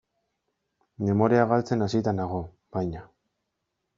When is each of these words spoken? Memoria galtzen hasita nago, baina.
Memoria 1.09 1.43
galtzen 1.51 1.85
hasita 1.87 2.15
nago, 2.21 2.39
baina. 2.79 3.07